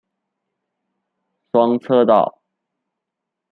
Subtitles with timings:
[1.51, 2.41] 双车道。